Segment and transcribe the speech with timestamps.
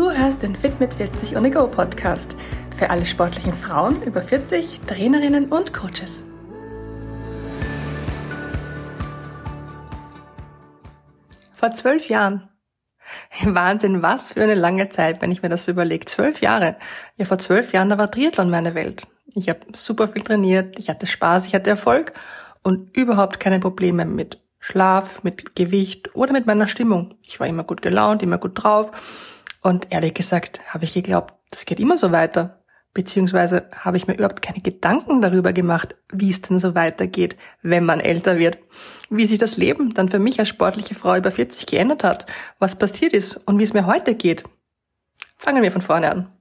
[0.00, 2.34] Du hörst den Fit mit 40 on Go Podcast
[2.74, 6.24] für alle sportlichen Frauen über 40, Trainerinnen und Coaches.
[11.52, 12.48] Vor zwölf Jahren.
[13.44, 16.06] Wahnsinn, was für eine lange Zeit, wenn ich mir das so überlege.
[16.06, 16.76] Zwölf Jahre.
[17.18, 19.02] Ja, vor zwölf Jahren, da war Triathlon meine Welt.
[19.34, 22.14] Ich habe super viel trainiert, ich hatte Spaß, ich hatte Erfolg
[22.62, 27.16] und überhaupt keine Probleme mit Schlaf, mit Gewicht oder mit meiner Stimmung.
[27.20, 28.92] Ich war immer gut gelaunt, immer gut drauf
[29.60, 32.56] und ehrlich gesagt habe ich geglaubt, das geht immer so weiter.
[32.92, 37.84] Beziehungsweise habe ich mir überhaupt keine Gedanken darüber gemacht, wie es denn so weitergeht, wenn
[37.84, 38.58] man älter wird.
[39.10, 42.26] Wie sich das Leben dann für mich als sportliche Frau über 40 geändert hat,
[42.58, 44.42] was passiert ist und wie es mir heute geht.
[45.36, 46.39] Fangen wir von vorne an.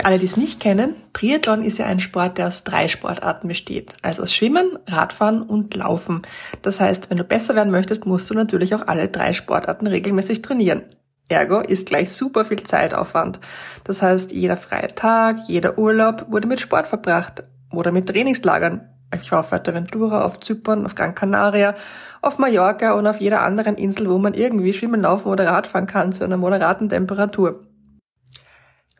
[0.00, 3.48] Für alle, die es nicht kennen, Triathlon ist ja ein Sport, der aus drei Sportarten
[3.48, 3.92] besteht.
[4.00, 6.22] Also aus Schwimmen, Radfahren und Laufen.
[6.62, 10.40] Das heißt, wenn du besser werden möchtest, musst du natürlich auch alle drei Sportarten regelmäßig
[10.40, 10.84] trainieren.
[11.28, 13.40] Ergo ist gleich super viel Zeitaufwand.
[13.84, 18.88] Das heißt, jeder freie Tag, jeder Urlaub wurde mit Sport verbracht oder mit Trainingslagern.
[19.20, 21.74] Ich war auf Fuerteventura, auf Zypern, auf Gran Canaria,
[22.22, 26.12] auf Mallorca und auf jeder anderen Insel, wo man irgendwie schwimmen, laufen oder Radfahren kann
[26.12, 27.66] zu einer moderaten Temperatur.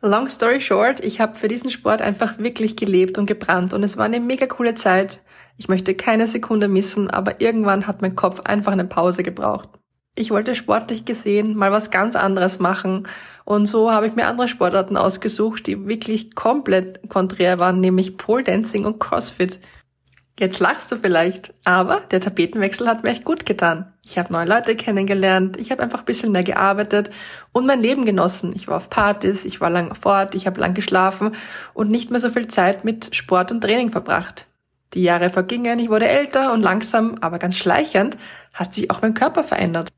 [0.03, 3.97] Long story short, ich habe für diesen Sport einfach wirklich gelebt und gebrannt und es
[3.97, 5.21] war eine mega coole Zeit.
[5.57, 9.69] Ich möchte keine Sekunde missen, aber irgendwann hat mein Kopf einfach eine Pause gebraucht.
[10.15, 13.07] Ich wollte sportlich gesehen mal was ganz anderes machen
[13.45, 18.43] und so habe ich mir andere Sportarten ausgesucht, die wirklich komplett konträr waren, nämlich Pole
[18.43, 19.59] Dancing und CrossFit.
[20.39, 23.93] Jetzt lachst du vielleicht, aber der Tapetenwechsel hat mir echt gut getan.
[24.03, 27.11] Ich habe neue Leute kennengelernt, ich habe einfach ein bisschen mehr gearbeitet
[27.51, 28.53] und mein Leben genossen.
[28.55, 31.35] Ich war auf Partys, ich war lang fort, ich habe lang geschlafen
[31.73, 34.47] und nicht mehr so viel Zeit mit Sport und Training verbracht.
[34.93, 38.17] Die Jahre vergingen, ich wurde älter und langsam, aber ganz schleichend,
[38.53, 39.89] hat sich auch mein Körper verändert.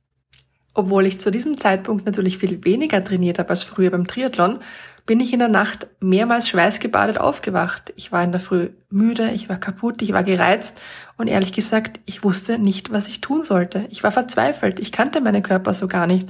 [0.75, 4.59] Obwohl ich zu diesem Zeitpunkt natürlich viel weniger trainiert habe als früher beim Triathlon,
[5.05, 7.93] bin ich in der Nacht mehrmals schweißgebadet aufgewacht.
[7.97, 10.77] Ich war in der Früh müde, ich war kaputt, ich war gereizt
[11.17, 13.85] und ehrlich gesagt, ich wusste nicht, was ich tun sollte.
[13.89, 16.29] Ich war verzweifelt, ich kannte meinen Körper so gar nicht.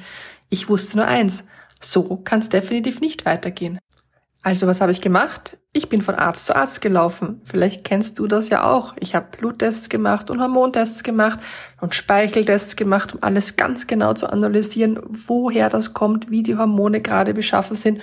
[0.50, 1.48] Ich wusste nur eins,
[1.80, 3.80] so kann es definitiv nicht weitergehen.
[4.42, 5.58] Also was habe ich gemacht?
[5.72, 7.42] Ich bin von Arzt zu Arzt gelaufen.
[7.46, 8.94] Vielleicht kennst du das ja auch.
[9.00, 11.40] Ich habe Bluttests gemacht und Hormontests gemacht
[11.80, 17.02] und Speicheltests gemacht, um alles ganz genau zu analysieren, woher das kommt, wie die Hormone
[17.02, 18.02] gerade beschaffen sind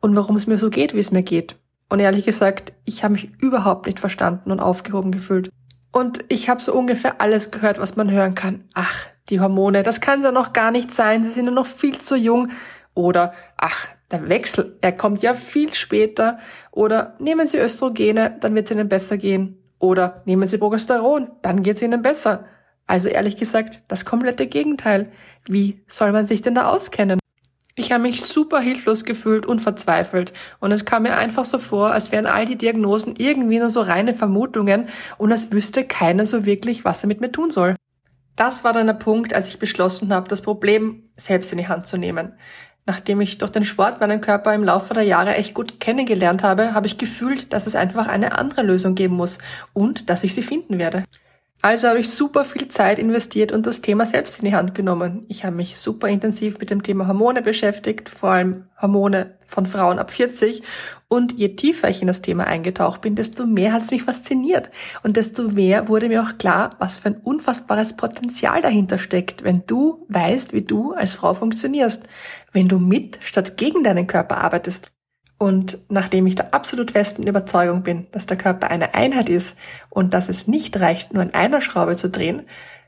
[0.00, 1.56] und warum es mir so geht, wie es mir geht.
[1.88, 5.50] Und ehrlich gesagt, ich habe mich überhaupt nicht verstanden und aufgehoben gefühlt.
[5.92, 8.64] Und ich habe so ungefähr alles gehört, was man hören kann.
[8.74, 11.98] Ach, die Hormone, das kann ja noch gar nicht sein, sie sind ja noch viel
[11.98, 12.50] zu jung.
[12.94, 16.38] Oder, ach, der Wechsel, er kommt ja viel später.
[16.70, 19.58] Oder nehmen Sie Östrogene, dann wird es Ihnen besser gehen.
[19.78, 22.46] Oder nehmen Sie Progesteron, dann geht es Ihnen besser.
[22.86, 25.10] Also ehrlich gesagt, das komplette Gegenteil.
[25.46, 27.18] Wie soll man sich denn da auskennen?
[27.78, 31.92] Ich habe mich super hilflos gefühlt und verzweifelt und es kam mir einfach so vor,
[31.92, 34.88] als wären all die Diagnosen irgendwie nur so reine Vermutungen
[35.18, 37.74] und als wüsste keiner so wirklich, was er mit mir tun soll.
[38.34, 41.86] Das war dann der Punkt, als ich beschlossen habe, das Problem selbst in die Hand
[41.86, 42.32] zu nehmen.
[42.86, 46.72] Nachdem ich durch den Sport meinen Körper im Laufe der Jahre echt gut kennengelernt habe,
[46.72, 49.36] habe ich gefühlt, dass es einfach eine andere Lösung geben muss
[49.74, 51.04] und dass ich sie finden werde.
[51.62, 55.24] Also habe ich super viel Zeit investiert und das Thema selbst in die Hand genommen.
[55.28, 59.98] Ich habe mich super intensiv mit dem Thema Hormone beschäftigt, vor allem Hormone von Frauen
[59.98, 60.62] ab 40.
[61.08, 64.70] Und je tiefer ich in das Thema eingetaucht bin, desto mehr hat es mich fasziniert.
[65.02, 69.64] Und desto mehr wurde mir auch klar, was für ein unfassbares Potenzial dahinter steckt, wenn
[69.66, 72.04] du weißt, wie du als Frau funktionierst.
[72.52, 74.92] Wenn du mit statt gegen deinen Körper arbeitest.
[75.38, 79.58] Und nachdem ich der absolut festen Überzeugung bin, dass der Körper eine Einheit ist
[79.90, 82.42] und dass es nicht reicht, nur an einer Schraube zu drehen,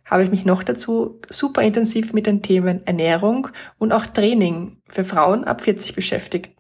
[0.07, 3.49] habe ich mich noch dazu super intensiv mit den Themen Ernährung
[3.79, 6.58] und auch Training für Frauen ab 40 beschäftigt.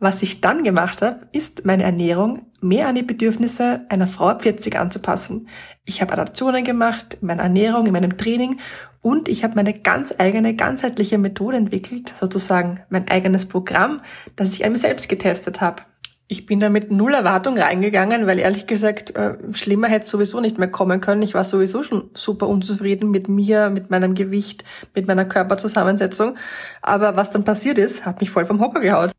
[0.00, 4.42] Was ich dann gemacht habe, ist meine Ernährung mehr an die Bedürfnisse einer Frau ab
[4.42, 5.48] 40 anzupassen.
[5.84, 8.60] Ich habe Adaptionen gemacht in meiner Ernährung, in meinem Training
[9.00, 14.00] und ich habe meine ganz eigene, ganzheitliche Methode entwickelt, sozusagen mein eigenes Programm,
[14.36, 15.82] das ich an mir selbst getestet habe.
[16.28, 20.58] Ich bin da mit null Erwartung reingegangen, weil ehrlich gesagt, äh, schlimmer hätte sowieso nicht
[20.58, 21.22] mehr kommen können.
[21.22, 24.62] Ich war sowieso schon super unzufrieden mit mir, mit meinem Gewicht,
[24.94, 26.36] mit meiner Körperzusammensetzung.
[26.82, 29.10] Aber was dann passiert ist, hat mich voll vom Hocker gehaut.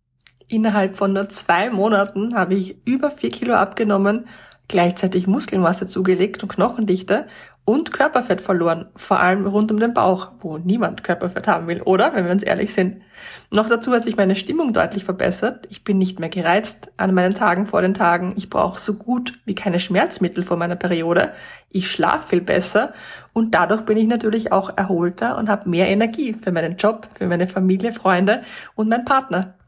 [0.50, 4.28] Innerhalb von nur zwei Monaten habe ich über vier Kilo abgenommen,
[4.68, 7.28] gleichzeitig Muskelmasse zugelegt und Knochendichte
[7.66, 12.16] und Körperfett verloren, vor allem rund um den Bauch, wo niemand Körperfett haben will, oder?
[12.16, 13.04] Wenn wir uns ehrlich sind.
[13.52, 15.68] Noch dazu hat sich meine Stimmung deutlich verbessert.
[15.70, 18.34] Ich bin nicht mehr gereizt an meinen Tagen vor den Tagen.
[18.36, 21.34] Ich brauche so gut wie keine Schmerzmittel vor meiner Periode.
[21.70, 22.94] Ich schlafe viel besser
[23.34, 27.28] und dadurch bin ich natürlich auch erholter und habe mehr Energie für meinen Job, für
[27.28, 28.42] meine Familie, Freunde
[28.74, 29.59] und meinen Partner.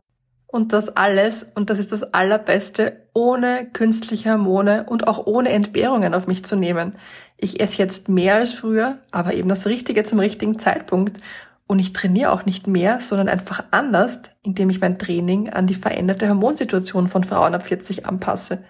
[0.51, 6.13] Und das alles, und das ist das Allerbeste, ohne künstliche Hormone und auch ohne Entbehrungen
[6.13, 6.95] auf mich zu nehmen.
[7.37, 11.19] Ich esse jetzt mehr als früher, aber eben das Richtige zum richtigen Zeitpunkt.
[11.67, 15.73] Und ich trainiere auch nicht mehr, sondern einfach anders, indem ich mein Training an die
[15.73, 18.61] veränderte Hormonsituation von Frauen ab 40 anpasse.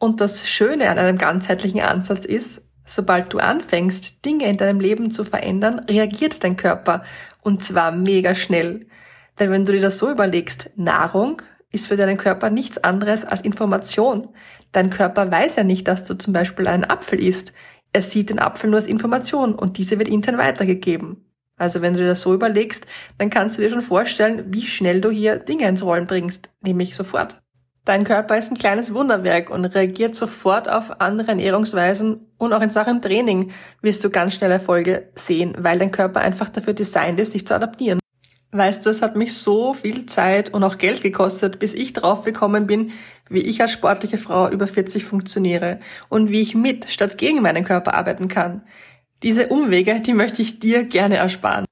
[0.00, 5.12] Und das Schöne an einem ganzheitlichen Ansatz ist, sobald du anfängst, Dinge in deinem Leben
[5.12, 7.04] zu verändern, reagiert dein Körper.
[7.40, 8.86] Und zwar mega schnell.
[9.40, 11.42] Denn wenn du dir das so überlegst, Nahrung
[11.72, 14.28] ist für deinen Körper nichts anderes als Information.
[14.72, 17.52] Dein Körper weiß ja nicht, dass du zum Beispiel einen Apfel isst.
[17.92, 21.24] Er sieht den Apfel nur als Information und diese wird intern weitergegeben.
[21.56, 22.86] Also wenn du dir das so überlegst,
[23.18, 26.96] dann kannst du dir schon vorstellen, wie schnell du hier Dinge ins Rollen bringst, nämlich
[26.96, 27.40] sofort.
[27.84, 32.70] Dein Körper ist ein kleines Wunderwerk und reagiert sofort auf andere Ernährungsweisen und auch in
[32.70, 37.32] Sachen Training wirst du ganz schnell Erfolge sehen, weil dein Körper einfach dafür designt ist,
[37.32, 37.99] sich zu adaptieren.
[38.52, 42.24] Weißt du, es hat mich so viel Zeit und auch Geld gekostet, bis ich drauf
[42.24, 42.90] gekommen bin,
[43.28, 47.64] wie ich als sportliche Frau über 40 funktioniere und wie ich mit statt gegen meinen
[47.64, 48.62] Körper arbeiten kann.
[49.22, 51.64] Diese Umwege, die möchte ich dir gerne ersparen.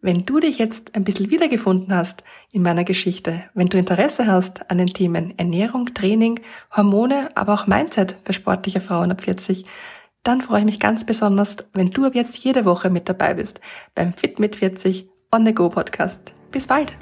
[0.00, 4.70] Wenn du dich jetzt ein bisschen wiedergefunden hast in meiner Geschichte, wenn du Interesse hast
[4.70, 6.40] an den Themen Ernährung, Training,
[6.76, 9.64] Hormone, aber auch Mindset für sportliche Frauen ab 40,
[10.24, 13.60] dann freue ich mich ganz besonders, wenn du ab jetzt jede Woche mit dabei bist
[13.94, 16.32] beim Fit mit 40 On the Go Podcast.
[16.52, 16.92] Bis bald!